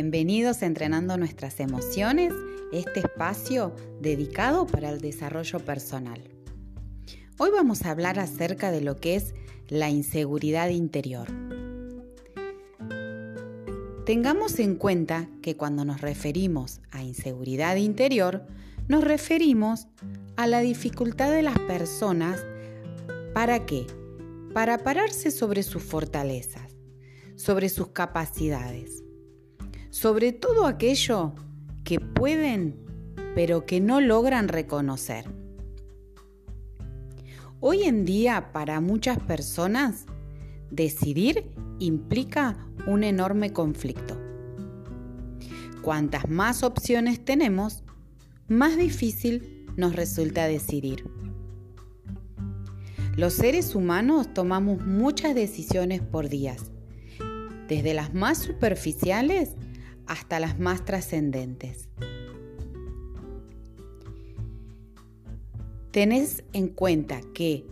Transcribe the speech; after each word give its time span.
Bienvenidos 0.00 0.62
a 0.62 0.66
Entrenando 0.66 1.16
Nuestras 1.16 1.58
Emociones, 1.58 2.32
este 2.72 3.00
espacio 3.00 3.74
dedicado 4.00 4.64
para 4.64 4.90
el 4.90 5.00
desarrollo 5.00 5.58
personal. 5.58 6.22
Hoy 7.36 7.50
vamos 7.50 7.82
a 7.82 7.90
hablar 7.90 8.20
acerca 8.20 8.70
de 8.70 8.80
lo 8.80 8.94
que 8.94 9.16
es 9.16 9.34
la 9.66 9.90
inseguridad 9.90 10.68
interior. 10.68 11.26
Tengamos 14.06 14.60
en 14.60 14.76
cuenta 14.76 15.28
que 15.42 15.56
cuando 15.56 15.84
nos 15.84 16.00
referimos 16.00 16.80
a 16.92 17.02
inseguridad 17.02 17.74
interior, 17.74 18.46
nos 18.86 19.02
referimos 19.02 19.88
a 20.36 20.46
la 20.46 20.60
dificultad 20.60 21.32
de 21.32 21.42
las 21.42 21.58
personas 21.58 22.40
para 23.34 23.66
qué? 23.66 23.84
Para 24.54 24.78
pararse 24.78 25.32
sobre 25.32 25.64
sus 25.64 25.82
fortalezas, 25.82 26.76
sobre 27.34 27.68
sus 27.68 27.88
capacidades, 27.88 29.02
sobre 30.00 30.32
todo 30.32 30.66
aquello 30.66 31.32
que 31.82 31.98
pueden 31.98 32.76
pero 33.34 33.66
que 33.66 33.80
no 33.80 34.00
logran 34.00 34.46
reconocer. 34.46 35.24
Hoy 37.58 37.82
en 37.82 38.04
día 38.04 38.52
para 38.52 38.80
muchas 38.80 39.18
personas 39.18 40.06
decidir 40.70 41.50
implica 41.80 42.64
un 42.86 43.02
enorme 43.02 43.52
conflicto. 43.52 44.16
Cuantas 45.82 46.28
más 46.28 46.62
opciones 46.62 47.24
tenemos, 47.24 47.82
más 48.46 48.76
difícil 48.76 49.66
nos 49.76 49.96
resulta 49.96 50.46
decidir. 50.46 51.10
Los 53.16 53.34
seres 53.34 53.74
humanos 53.74 54.32
tomamos 54.32 54.80
muchas 54.86 55.34
decisiones 55.34 56.02
por 56.02 56.28
días, 56.28 56.70
desde 57.66 57.94
las 57.94 58.14
más 58.14 58.38
superficiales 58.38 59.56
hasta 60.08 60.40
las 60.40 60.58
más 60.58 60.84
trascendentes. 60.84 61.88
Tenés 65.92 66.42
en 66.52 66.68
cuenta 66.68 67.20
que 67.34 67.66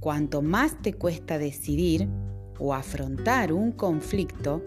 cuanto 0.00 0.42
más 0.42 0.80
te 0.80 0.94
cuesta 0.94 1.38
decidir 1.38 2.08
o 2.58 2.72
afrontar 2.72 3.52
un 3.52 3.72
conflicto, 3.72 4.64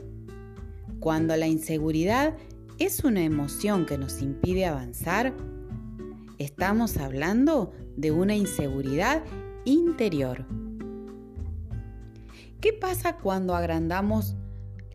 cuando 1.00 1.36
la 1.38 1.48
inseguridad 1.48 2.36
es 2.78 3.04
una 3.04 3.24
emoción 3.24 3.86
que 3.86 3.98
nos 3.98 4.22
impide 4.22 4.66
avanzar, 4.66 5.34
estamos 6.38 6.98
hablando 6.98 7.72
de 7.96 8.12
una 8.12 8.36
inseguridad 8.36 9.24
interior. 9.66 10.46
¿Qué 12.60 12.74
pasa 12.74 13.18
cuando 13.18 13.56
agrandamos 13.56 14.36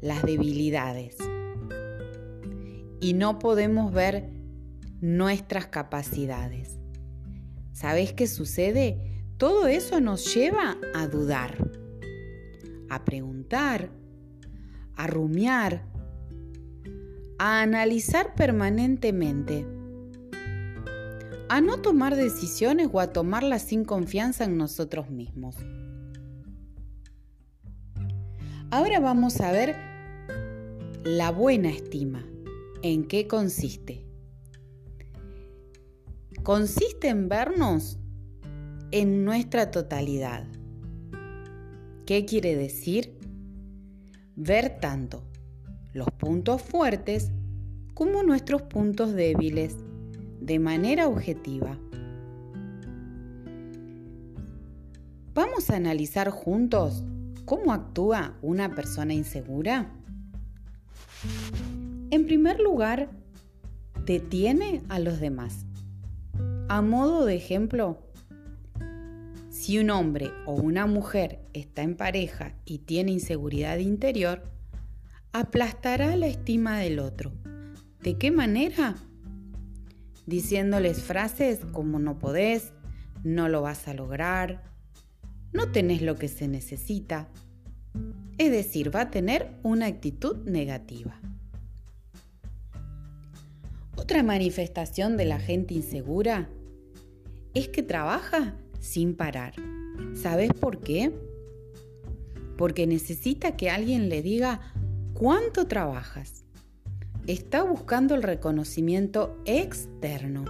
las 0.03 0.23
debilidades 0.23 1.17
y 3.05 3.13
no 3.13 3.39
podemos 3.39 3.93
ver 3.93 4.31
nuestras 5.03 5.67
capacidades? 5.67 6.79
¿Sabes 7.75 8.15
qué 8.15 8.27
sucede? 8.27 9.27
Todo 9.37 9.67
eso 9.67 10.01
nos 10.01 10.35
lleva 10.35 10.79
a 10.95 11.07
dudar, 11.07 11.71
a 12.89 13.05
preguntar, 13.05 13.91
a 14.97 15.07
rumiar, 15.07 15.85
a 17.39 17.61
analizar 17.61 18.35
permanentemente 18.35 19.67
a 21.51 21.61
no 21.61 21.83
tomar 21.83 22.17
decisiones 22.17 22.89
o 22.91 23.01
a 23.01 23.13
tomarlas 23.13 23.63
sin 23.63 23.85
confianza 23.85 24.45
en 24.45 24.57
nosotros 24.57 25.11
mismos. 25.11 25.57
Ahora 28.71 28.99
vamos 28.99 29.43
a 29.43 29.53
ver 29.53 29.77
la 31.05 31.31
buena 31.31 31.69
estima. 31.69 32.25
¿En 32.86 33.05
qué 33.05 33.27
consiste? 33.27 34.05
Consiste 36.42 37.08
en 37.08 37.30
vernos 37.30 37.98
en 38.90 39.24
nuestra 39.24 39.70
totalidad. 39.70 40.46
¿Qué 42.05 42.27
quiere 42.27 42.55
decir? 42.56 43.18
Ver 44.36 44.80
tanto 44.80 45.24
los 45.95 46.08
puntos 46.11 46.61
fuertes 46.61 47.33
como 47.95 48.22
nuestros 48.22 48.61
puntos 48.61 49.14
débiles 49.14 49.78
de 50.42 50.58
manera 50.58 51.08
objetiva. 51.08 51.78
Vamos 55.33 55.70
a 55.70 55.77
analizar 55.77 56.28
juntos 56.28 57.02
cómo 57.46 57.72
actúa 57.72 58.36
una 58.42 58.74
persona 58.74 59.14
insegura. 59.14 59.90
En 62.14 62.27
primer 62.27 62.61
lugar, 62.61 63.11
detiene 64.07 64.83
a 64.89 65.01
los 65.01 65.19
demás. 65.19 65.67
A 66.69 66.80
modo 66.80 67.25
de 67.25 67.35
ejemplo, 67.35 67.98
si 69.51 69.80
un 69.80 69.91
hombre 69.91 70.30
o 70.47 70.52
una 70.52 70.86
mujer 70.86 71.41
está 71.55 71.83
en 71.83 71.97
pareja 71.97 72.55
y 72.64 72.79
tiene 72.79 73.11
inseguridad 73.11 73.79
interior, 73.79 74.45
aplastará 75.33 76.14
la 76.14 76.29
estima 76.29 76.79
del 76.79 77.01
otro. 77.01 77.33
¿De 78.01 78.17
qué 78.17 78.31
manera? 78.31 78.95
diciéndoles 80.25 81.02
frases 81.02 81.67
como 81.73 81.98
no 81.98 82.20
podés, 82.20 82.73
no 83.25 83.48
lo 83.48 83.61
vas 83.61 83.89
a 83.89 83.95
lograr, 83.95 84.63
no 85.52 85.73
tenés 85.73 86.01
lo 86.01 86.14
que 86.14 86.29
se 86.29 86.46
necesita. 86.46 87.27
Es 88.39 88.52
decir, 88.52 88.95
va 88.95 89.01
a 89.01 89.11
tener 89.11 89.51
una 89.64 89.86
actitud 89.86 90.36
negativa. 90.45 91.20
Otra 94.05 94.23
manifestación 94.23 95.17
de 95.17 95.25
la 95.25 95.39
gente 95.41 95.73
insegura 95.73 96.51
es 97.55 97.69
que 97.69 97.83
trabaja 97.83 98.55
sin 98.79 99.17
parar. 99.17 99.55
¿Sabes 100.13 100.51
por 100.53 100.81
qué? 100.81 101.11
Porque 102.59 102.87
necesita 102.87 103.57
que 103.57 103.70
alguien 103.70 104.11
le 104.11 104.20
diga 104.20 104.75
cuánto 105.14 105.67
trabajas 105.69 106.45
está 107.27 107.63
buscando 107.63 108.14
el 108.14 108.23
reconocimiento 108.23 109.41
externo. 109.47 110.45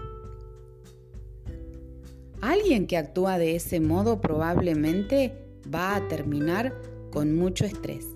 Alguien 2.41 2.89
que 2.89 2.97
actúa 2.97 3.39
de 3.39 3.55
ese 3.55 3.79
modo 3.79 4.21
probablemente 4.21 5.33
va 5.73 5.95
a 5.95 6.09
terminar 6.09 6.75
con 7.13 7.37
mucho 7.37 7.65
estrés. 7.65 8.14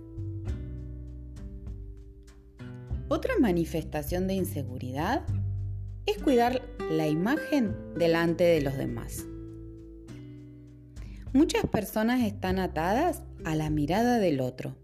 Otra 3.11 3.39
manifestación 3.41 4.27
de 4.27 4.35
inseguridad 4.35 5.25
es 6.05 6.19
cuidar 6.23 6.61
la 6.91 7.09
imagen 7.09 7.75
delante 7.97 8.45
de 8.45 8.61
los 8.61 8.77
demás. 8.77 9.25
Muchas 11.33 11.67
personas 11.67 12.21
están 12.23 12.59
atadas 12.59 13.23
a 13.47 13.55
la 13.55 13.71
mirada 13.71 14.19
del 14.19 14.43
otro 14.43 14.77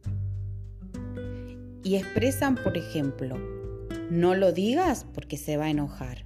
y 1.82 1.96
expresan, 1.96 2.54
por 2.54 2.78
ejemplo, 2.78 3.36
no 4.10 4.34
lo 4.34 4.52
digas 4.52 5.06
porque 5.12 5.36
se 5.36 5.58
va 5.58 5.66
a 5.66 5.70
enojar. 5.70 6.24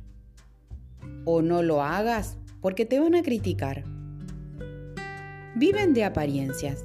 O 1.25 1.43
no 1.43 1.63
lo 1.63 1.83
hagas 1.83 2.39
porque 2.61 2.85
te 2.85 3.01
van 3.01 3.17
a 3.17 3.23
criticar. 3.25 3.83
Viven 5.57 5.95
de 5.95 6.05
apariencias 6.05 6.85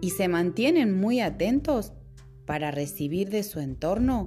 y 0.00 0.10
se 0.10 0.26
mantienen 0.26 0.98
muy 0.98 1.20
atentos 1.20 1.92
para 2.48 2.70
recibir 2.70 3.28
de 3.28 3.42
su 3.42 3.60
entorno 3.60 4.24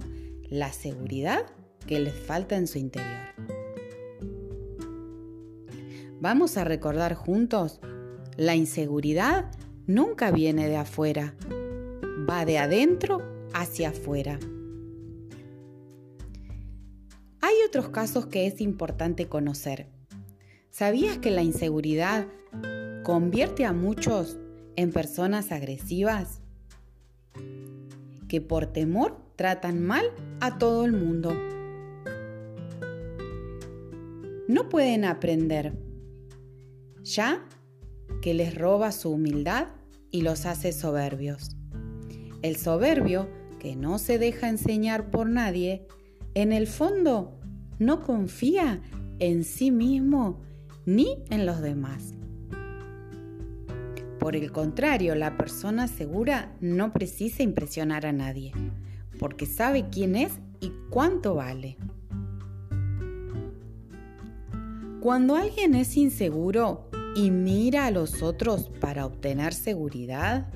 la 0.48 0.72
seguridad 0.72 1.44
que 1.88 2.00
les 2.00 2.14
falta 2.14 2.56
en 2.56 2.68
su 2.68 2.78
interior. 2.78 3.34
Vamos 6.20 6.56
a 6.56 6.64
recordar 6.64 7.16
juntos, 7.16 7.80
la 8.38 8.56
inseguridad 8.56 9.50
nunca 9.88 10.30
viene 10.30 10.68
de 10.70 10.78
afuera, 10.78 11.34
va 12.30 12.46
de 12.46 12.60
adentro 12.60 13.24
hacia 13.56 13.90
afuera. 13.90 14.38
Hay 17.42 17.56
otros 17.68 17.90
casos 17.90 18.28
que 18.28 18.46
es 18.46 18.62
importante 18.62 19.28
conocer. 19.30 19.88
¿Sabías 20.70 21.18
que 21.18 21.32
la 21.32 21.42
inseguridad 21.42 22.28
convierte 23.02 23.66
a 23.66 23.74
muchos 23.74 24.38
en 24.76 24.92
personas 24.92 25.52
agresivas? 25.52 26.42
Que 28.32 28.40
por 28.40 28.68
temor 28.68 29.18
tratan 29.36 29.84
mal 29.84 30.06
a 30.40 30.58
todo 30.58 30.86
el 30.86 30.94
mundo. 30.94 31.34
No 34.48 34.70
pueden 34.70 35.04
aprender, 35.04 35.74
ya 37.04 37.46
que 38.22 38.34
les 38.34 38.56
roba 38.56 38.94
su 38.94 39.10
humildad 39.10 39.68
y 40.12 40.22
los 40.22 40.46
hace 40.46 40.72
soberbios. 40.72 41.58
El 42.42 42.56
soberbio, 42.56 43.28
que 43.60 43.76
no 43.76 44.00
se 44.00 44.18
deja 44.18 44.48
enseñar 44.48 45.12
por 45.12 45.30
nadie, 45.30 45.86
en 46.34 46.54
el 46.54 46.68
fondo 46.68 47.38
no 47.80 48.02
confía 48.02 48.82
en 49.20 49.44
sí 49.44 49.72
mismo 49.72 50.40
ni 50.86 51.22
en 51.32 51.46
los 51.46 51.62
demás. 51.62 52.14
Por 54.22 54.36
el 54.36 54.52
contrario, 54.52 55.16
la 55.16 55.36
persona 55.36 55.88
segura 55.88 56.56
no 56.62 56.94
precisa 56.94 57.42
impresionar 57.42 58.06
a 58.06 58.12
nadie, 58.12 58.52
porque 59.18 59.48
sabe 59.48 59.90
quién 59.92 60.16
es 60.16 60.34
y 60.60 60.72
cuánto 60.92 61.34
vale. 61.34 61.76
Cuando 65.00 65.36
alguien 65.36 65.74
es 65.74 65.98
inseguro 65.98 66.88
y 67.16 67.32
mira 67.32 67.88
a 67.88 67.92
los 67.92 68.22
otros 68.22 68.70
para 68.80 69.08
obtener 69.08 69.56
seguridad, 69.56 70.54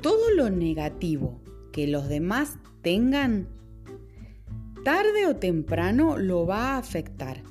todo 0.00 0.30
lo 0.34 0.48
negativo 0.48 1.42
que 1.70 1.86
los 1.86 2.08
demás 2.08 2.58
tengan, 2.80 3.46
tarde 4.86 5.26
o 5.26 5.36
temprano 5.36 6.16
lo 6.16 6.46
va 6.46 6.76
a 6.76 6.78
afectar, 6.78 7.42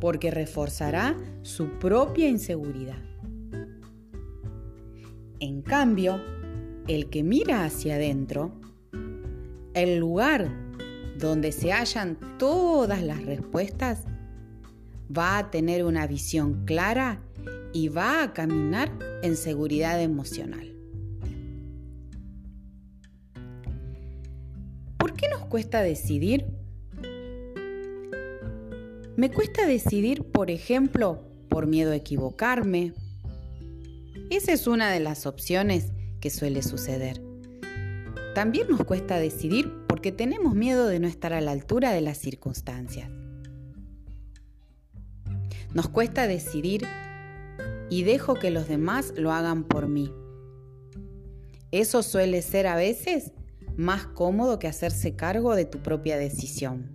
porque 0.00 0.30
reforzará 0.30 1.16
su 1.42 1.70
propia 1.80 2.28
inseguridad. 2.28 3.13
En 5.46 5.60
cambio, 5.60 6.22
el 6.88 7.10
que 7.10 7.22
mira 7.22 7.66
hacia 7.66 7.96
adentro, 7.96 8.58
el 9.74 9.98
lugar 9.98 10.48
donde 11.18 11.52
se 11.52 11.70
hallan 11.70 12.16
todas 12.38 13.02
las 13.02 13.22
respuestas, 13.26 14.04
va 15.06 15.36
a 15.36 15.50
tener 15.50 15.84
una 15.84 16.06
visión 16.06 16.64
clara 16.64 17.20
y 17.74 17.88
va 17.88 18.22
a 18.22 18.32
caminar 18.32 18.90
en 19.22 19.36
seguridad 19.36 20.00
emocional. 20.00 20.74
¿Por 24.96 25.12
qué 25.12 25.28
nos 25.28 25.44
cuesta 25.44 25.82
decidir? 25.82 26.46
Me 29.18 29.30
cuesta 29.30 29.66
decidir, 29.66 30.24
por 30.24 30.50
ejemplo, 30.50 31.22
por 31.50 31.66
miedo 31.66 31.92
a 31.92 31.96
equivocarme. 31.96 32.94
Esa 34.34 34.50
es 34.50 34.66
una 34.66 34.90
de 34.90 34.98
las 34.98 35.26
opciones 35.26 35.92
que 36.18 36.28
suele 36.28 36.64
suceder. 36.64 37.22
También 38.34 38.66
nos 38.68 38.82
cuesta 38.82 39.20
decidir 39.20 39.72
porque 39.86 40.10
tenemos 40.10 40.56
miedo 40.56 40.88
de 40.88 40.98
no 40.98 41.06
estar 41.06 41.32
a 41.32 41.40
la 41.40 41.52
altura 41.52 41.92
de 41.92 42.00
las 42.00 42.18
circunstancias. 42.18 43.08
Nos 45.72 45.88
cuesta 45.88 46.26
decidir 46.26 46.84
y 47.88 48.02
dejo 48.02 48.34
que 48.34 48.50
los 48.50 48.66
demás 48.66 49.14
lo 49.16 49.30
hagan 49.30 49.62
por 49.62 49.86
mí. 49.86 50.12
Eso 51.70 52.02
suele 52.02 52.42
ser 52.42 52.66
a 52.66 52.74
veces 52.74 53.30
más 53.76 54.04
cómodo 54.04 54.58
que 54.58 54.66
hacerse 54.66 55.14
cargo 55.14 55.54
de 55.54 55.64
tu 55.64 55.78
propia 55.78 56.18
decisión. 56.18 56.90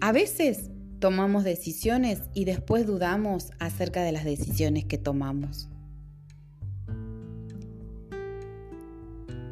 A 0.00 0.12
veces 0.12 0.70
tomamos 1.00 1.42
decisiones 1.44 2.20
y 2.34 2.44
después 2.44 2.86
dudamos 2.86 3.50
acerca 3.58 4.02
de 4.02 4.12
las 4.12 4.24
decisiones 4.24 4.84
que 4.84 4.98
tomamos. 4.98 5.68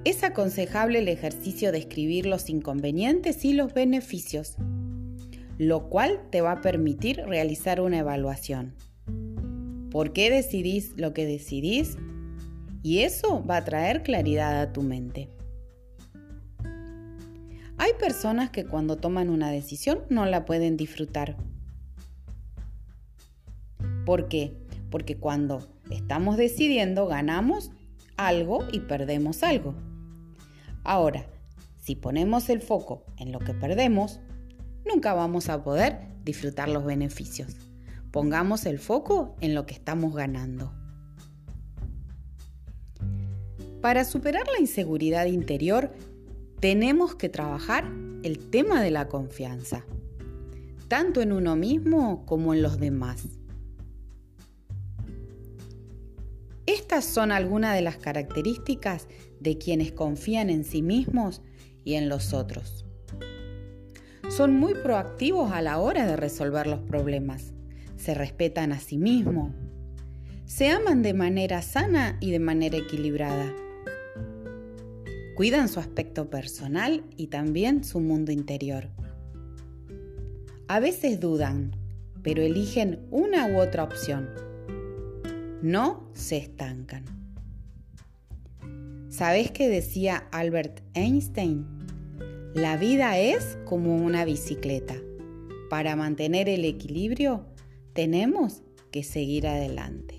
Es 0.05 0.23
aconsejable 0.23 1.00
el 1.00 1.09
ejercicio 1.09 1.73
de 1.73 1.79
escribir 1.79 2.27
los 2.27 2.49
inconvenientes 2.49 3.45
y 3.45 3.53
los 3.53 3.75
beneficios 3.75 4.56
lo 5.59 5.89
cual 5.89 6.21
te 6.31 6.41
va 6.41 6.53
a 6.53 6.61
permitir 6.61 7.21
realizar 7.27 7.81
una 7.81 7.99
evaluación. 7.99 8.75
¿Por 9.91 10.12
qué 10.12 10.31
decidís 10.31 10.93
lo 10.97 11.12
que 11.12 11.27
decidís? 11.27 11.99
Y 12.83 13.00
eso 13.00 13.45
va 13.45 13.56
a 13.59 13.65
traer 13.65 14.05
claridad 14.05 14.61
a 14.61 14.73
tu 14.73 14.83
mente. 14.83 15.29
Hay 17.78 17.92
personas 17.98 18.50
que 18.50 18.66
cuando 18.66 18.96
toman 18.96 19.30
una 19.30 19.50
decisión 19.50 20.00
no 20.10 20.26
la 20.26 20.44
pueden 20.44 20.76
disfrutar. 20.76 21.36
¿Por 24.04 24.28
qué? 24.28 24.56
Porque 24.90 25.16
cuando 25.16 25.66
estamos 25.90 26.36
decidiendo 26.36 27.06
ganamos 27.06 27.70
algo 28.16 28.64
y 28.72 28.80
perdemos 28.80 29.44
algo. 29.44 29.75
Ahora, 30.82 31.26
si 31.78 31.94
ponemos 31.94 32.50
el 32.50 32.60
foco 32.60 33.04
en 33.16 33.30
lo 33.30 33.38
que 33.38 33.54
perdemos, 33.54 34.19
nunca 34.84 35.14
vamos 35.14 35.48
a 35.48 35.62
poder 35.62 36.00
disfrutar 36.25 36.69
los 36.69 36.84
beneficios. 36.84 37.56
Pongamos 38.10 38.66
el 38.66 38.78
foco 38.78 39.36
en 39.40 39.54
lo 39.54 39.66
que 39.66 39.75
estamos 39.75 40.14
ganando. 40.14 40.72
Para 43.80 44.04
superar 44.04 44.48
la 44.48 44.60
inseguridad 44.60 45.26
interior, 45.26 45.92
tenemos 46.60 47.14
que 47.14 47.28
trabajar 47.28 47.90
el 48.22 48.50
tema 48.50 48.82
de 48.82 48.90
la 48.90 49.08
confianza, 49.08 49.84
tanto 50.88 51.20
en 51.20 51.32
uno 51.32 51.56
mismo 51.56 52.25
como 52.26 52.55
en 52.55 52.62
los 52.62 52.78
demás. 52.78 53.28
Estas 56.66 57.05
son 57.05 57.32
algunas 57.32 57.75
de 57.75 57.82
las 57.82 57.96
características 57.96 59.08
de 59.40 59.56
quienes 59.56 59.93
confían 59.93 60.50
en 60.50 60.64
sí 60.64 60.82
mismos 60.82 61.43
y 61.84 61.94
en 61.94 62.08
los 62.08 62.34
otros 62.34 62.84
son 64.28 64.56
muy 64.56 64.75
proactivos 64.75 65.52
a 65.52 65.62
la 65.62 65.78
hora 65.78 66.06
de 66.06 66.16
resolver 66.16 66.66
los 66.66 66.81
problemas. 66.81 67.52
Se 67.96 68.14
respetan 68.14 68.72
a 68.72 68.78
sí 68.78 68.99
mismos. 68.99 69.52
Se 70.44 70.69
aman 70.69 71.02
de 71.02 71.14
manera 71.14 71.62
sana 71.62 72.19
y 72.20 72.31
de 72.31 72.38
manera 72.38 72.78
equilibrada. 72.78 73.52
Cuidan 75.38 75.69
su 75.69 75.79
aspecto 75.79 76.31
personal 76.31 77.05
y 77.17 77.29
también 77.29 77.85
su 77.85 78.00
mundo 78.00 78.32
interior. 78.32 78.88
A 80.67 80.81
veces 80.81 81.20
dudan, 81.20 81.76
pero 82.25 82.43
eligen 82.43 83.06
una 83.12 83.46
u 83.46 83.61
otra 83.61 83.85
opción. 83.85 84.29
No 85.62 86.11
se 86.12 86.38
estancan. 86.38 87.05
¿Sabes 89.11 89.52
qué 89.52 89.69
decía 89.69 90.26
Albert 90.32 90.81
Einstein? 90.94 91.64
La 92.55 92.76
vida 92.76 93.17
es 93.20 93.58
como 93.64 93.94
una 93.94 94.25
bicicleta. 94.25 94.96
Para 95.70 95.94
mantener 95.94 96.49
el 96.49 96.64
equilibrio 96.64 97.46
tenemos 97.93 98.64
que 98.90 99.05
seguir 99.05 99.46
adelante. 99.46 100.17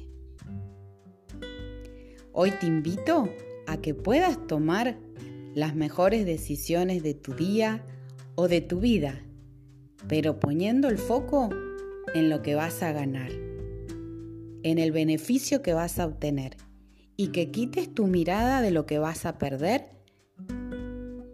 Hoy 2.31 2.51
te 2.51 2.67
invito 2.67 3.27
a 3.71 3.81
que 3.81 3.93
puedas 3.93 4.47
tomar 4.47 4.97
las 5.53 5.75
mejores 5.75 6.25
decisiones 6.25 7.03
de 7.03 7.13
tu 7.13 7.33
día 7.33 7.83
o 8.35 8.47
de 8.47 8.61
tu 8.61 8.79
vida, 8.79 9.21
pero 10.07 10.39
poniendo 10.39 10.89
el 10.89 10.97
foco 10.97 11.49
en 12.13 12.29
lo 12.29 12.41
que 12.41 12.55
vas 12.55 12.81
a 12.81 12.91
ganar, 12.91 13.31
en 13.31 14.79
el 14.79 14.91
beneficio 14.91 15.61
que 15.61 15.73
vas 15.73 15.99
a 15.99 16.05
obtener 16.05 16.57
y 17.15 17.27
que 17.27 17.51
quites 17.51 17.93
tu 17.93 18.07
mirada 18.07 18.61
de 18.61 18.71
lo 18.71 18.85
que 18.85 18.99
vas 18.99 19.25
a 19.25 19.37
perder 19.37 19.85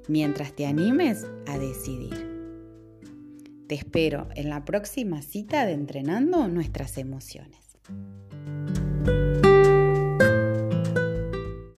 mientras 0.08 0.54
te 0.54 0.65
animes 0.65 1.25
a 1.48 1.58
decidir. 1.58 2.36
Te 3.68 3.75
espero 3.75 4.27
en 4.36 4.50
la 4.50 4.65
próxima 4.65 5.22
cita 5.22 5.65
de 5.65 5.74
Entrenando 5.74 6.48
nuestras 6.48 6.98
emociones. 6.98 7.77